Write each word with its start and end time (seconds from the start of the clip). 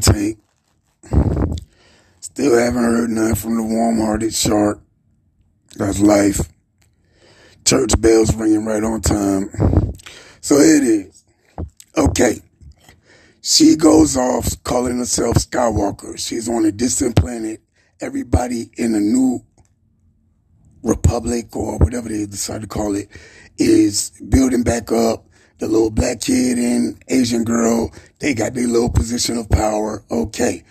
tank. 0.00 0.38
Still 2.20 2.58
haven't 2.58 2.82
heard 2.82 3.10
nothing 3.10 3.34
from 3.34 3.56
the 3.56 3.62
warm-hearted 3.62 4.34
shark. 4.34 4.80
That's 5.76 6.00
life. 6.00 6.40
Church 7.64 8.00
bells 8.00 8.34
ringing 8.34 8.64
right 8.64 8.82
on 8.82 9.00
time. 9.00 9.50
So 10.40 10.58
here 10.58 10.76
it 10.76 10.84
is. 10.84 11.24
Okay. 11.96 12.40
She 13.42 13.76
goes 13.76 14.16
off 14.16 14.62
calling 14.64 14.98
herself 14.98 15.36
Skywalker. 15.36 16.18
She's 16.18 16.48
on 16.48 16.64
a 16.64 16.72
distant 16.72 17.16
planet. 17.16 17.60
Everybody 18.00 18.70
in 18.76 18.92
the 18.92 19.00
new 19.00 19.44
republic 20.82 21.54
or 21.56 21.78
whatever 21.78 22.08
they 22.08 22.26
decide 22.26 22.62
to 22.62 22.66
call 22.66 22.94
it 22.94 23.08
is 23.58 24.10
building 24.28 24.62
back 24.62 24.92
up. 24.92 25.27
The 25.58 25.66
little 25.66 25.90
black 25.90 26.20
kid 26.20 26.58
and 26.58 27.02
Asian 27.08 27.44
girl, 27.44 27.92
they 28.20 28.34
got 28.34 28.54
their 28.54 28.68
little 28.68 28.90
position 28.90 29.38
of 29.38 29.48
power. 29.48 30.04
Okay. 30.10 30.64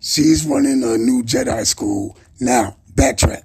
She's 0.00 0.44
running 0.44 0.82
a 0.82 0.98
new 0.98 1.22
Jedi 1.22 1.66
school. 1.66 2.18
Now, 2.40 2.76
backtrack. 2.94 3.44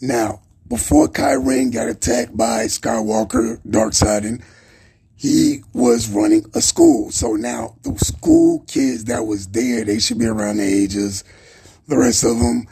Now, 0.00 0.42
before 0.68 1.06
Kyren 1.06 1.72
got 1.72 1.88
attacked 1.88 2.36
by 2.36 2.64
Skywalker, 2.64 3.60
Darksiding, 3.64 4.42
he 5.14 5.62
was 5.72 6.08
running 6.08 6.44
a 6.54 6.60
school. 6.60 7.12
So 7.12 7.34
now 7.34 7.76
the 7.82 7.96
school 7.98 8.64
kids 8.66 9.04
that 9.04 9.24
was 9.24 9.46
there, 9.48 9.84
they 9.84 10.00
should 10.00 10.18
be 10.18 10.26
around 10.26 10.56
the 10.56 10.64
ages. 10.64 11.22
The 11.86 11.96
rest 11.96 12.24
of 12.24 12.38
them 12.40 12.66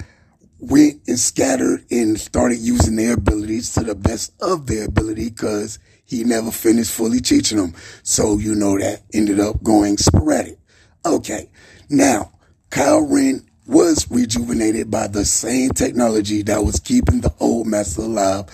went 0.59 1.01
and 1.07 1.19
scattered 1.19 1.85
and 1.91 2.19
started 2.19 2.59
using 2.59 2.97
their 2.97 3.15
abilities 3.15 3.73
to 3.75 3.85
the 3.85 3.95
best 3.95 4.33
of 4.43 4.67
their 4.67 4.87
ability 4.87 5.31
because 5.31 5.79
he 6.11 6.25
never 6.25 6.51
finished 6.51 6.91
fully 6.91 7.21
teaching 7.21 7.57
them. 7.57 7.73
So, 8.03 8.37
you 8.39 8.57
know, 8.57 8.77
that 8.77 9.05
ended 9.15 9.39
up 9.39 9.63
going 9.63 9.97
sporadic. 9.97 10.59
Okay. 11.07 11.49
Now, 11.89 12.33
Kylo 12.71 13.09
Ren 13.09 13.49
was 13.69 14.11
rejuvenated 14.11 14.91
by 14.91 15.07
the 15.07 15.25
same 15.25 15.71
technology 15.71 16.43
that 16.43 16.65
was 16.65 16.81
keeping 16.81 17.21
the 17.21 17.33
old 17.39 17.69
master 17.69 18.03
alive, 18.03 18.47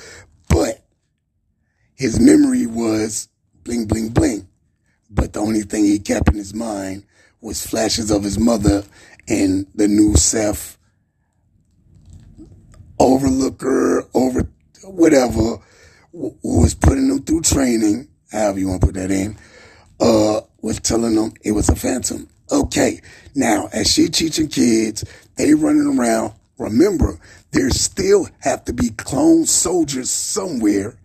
but 0.50 0.84
his 1.94 2.20
memory 2.20 2.66
was 2.66 3.30
bling, 3.64 3.86
bling, 3.86 4.10
bling. 4.10 4.46
But 5.08 5.32
the 5.32 5.40
only 5.40 5.62
thing 5.62 5.86
he 5.86 5.98
kept 5.98 6.28
in 6.28 6.34
his 6.34 6.52
mind 6.52 7.06
was 7.40 7.66
flashes 7.66 8.10
of 8.10 8.22
his 8.22 8.38
mother 8.38 8.84
and 9.28 9.66
the 9.74 9.88
new 9.88 10.14
Sith 10.14 10.76
overlooker, 13.00 14.06
over 14.12 14.46
whatever, 14.84 15.56
was 16.42 16.74
putting 16.74 17.08
them 17.08 17.22
through 17.22 17.42
training, 17.42 18.08
however 18.32 18.58
you 18.58 18.68
want 18.68 18.80
to 18.80 18.86
put 18.86 18.94
that 18.96 19.10
in, 19.10 19.36
uh, 20.00 20.40
was 20.62 20.80
telling 20.80 21.14
them 21.14 21.32
it 21.42 21.52
was 21.52 21.68
a 21.68 21.76
phantom. 21.76 22.28
Okay, 22.50 23.00
now 23.34 23.68
as 23.72 23.92
she 23.92 24.08
teaching 24.08 24.48
kids, 24.48 25.04
they 25.36 25.54
running 25.54 25.98
around. 25.98 26.32
Remember, 26.58 27.18
there 27.52 27.68
still 27.70 28.28
have 28.40 28.64
to 28.64 28.72
be 28.72 28.90
clone 28.90 29.44
soldiers 29.44 30.08
somewhere 30.10 30.98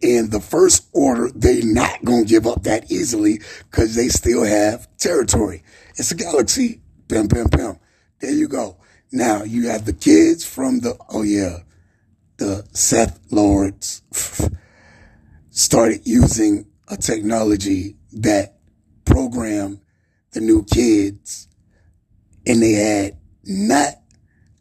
in 0.00 0.30
the 0.30 0.40
first 0.40 0.88
order, 0.92 1.30
they 1.34 1.60
not 1.62 2.04
gonna 2.04 2.24
give 2.24 2.46
up 2.46 2.62
that 2.64 2.90
easily 2.90 3.40
because 3.70 3.94
they 3.94 4.08
still 4.08 4.44
have 4.44 4.88
territory. 4.98 5.62
It's 5.96 6.10
a 6.10 6.14
galaxy. 6.14 6.80
Bam, 7.08 7.26
bam, 7.26 7.46
bam. 7.46 7.78
There 8.20 8.32
you 8.32 8.48
go. 8.48 8.76
Now 9.10 9.42
you 9.42 9.68
have 9.68 9.86
the 9.86 9.92
kids 9.92 10.44
from 10.44 10.80
the 10.80 10.96
oh 11.10 11.22
yeah, 11.22 11.58
the 12.38 12.66
Sith 12.72 13.18
Lords 13.30 14.02
started 15.50 16.00
using 16.04 16.66
a 16.88 16.96
technology 16.96 17.96
that 18.12 18.58
programmed 19.04 19.80
the 20.32 20.40
new 20.40 20.64
kids, 20.64 21.48
and 22.46 22.62
they 22.62 22.72
had 22.72 23.18
not 23.44 23.94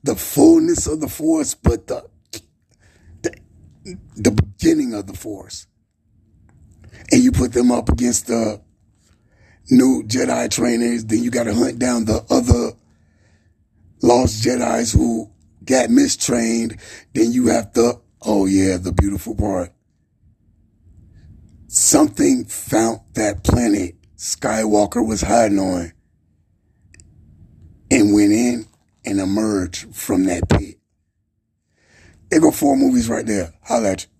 the 0.04 0.16
fullness 0.16 0.88
of 0.88 1.00
the 1.00 1.08
force, 1.08 1.54
but 1.54 1.88
the 1.88 2.04
the 4.16 4.32
beginning 4.32 4.94
of 4.94 5.08
the 5.08 5.14
force. 5.14 5.68
And 7.12 7.24
you 7.24 7.32
put 7.32 7.54
them 7.54 7.72
up 7.72 7.88
against 7.88 8.28
the 8.28 8.62
new 9.70 10.04
Jedi 10.04 10.50
trainers, 10.50 11.06
then 11.06 11.24
you 11.24 11.32
got 11.32 11.46
to 11.46 11.54
hunt 11.54 11.80
down 11.80 12.06
the 12.06 12.26
other 12.30 12.74
lost 14.02 14.44
Jedi's 14.44 14.92
who 14.92 15.32
got 15.68 15.90
mistrained. 15.90 16.78
Then 17.14 17.32
you 17.32 17.48
have 17.48 17.74
to, 17.74 18.02
oh 18.22 18.46
yeah, 18.46 18.78
the 18.78 18.92
beautiful 18.92 19.36
part. 19.36 19.72
Something 21.68 22.46
found 22.46 23.02
that 23.14 23.44
planet 23.44 23.96
Skywalker 24.16 25.06
was 25.06 25.22
hiding 25.22 25.60
on 25.60 25.92
and 27.92 28.14
went 28.14 28.32
in 28.32 28.66
and 29.06 29.20
emerged 29.20 29.94
from 29.96 30.24
that 30.26 30.50
pit. 30.50 30.80
There 32.30 32.42
go 32.42 32.52
four 32.52 32.76
movies 32.76 33.10
right 33.10 33.26
there. 33.26 33.54
Holla 33.64 33.92
at 33.92 34.04
you. 34.04 34.17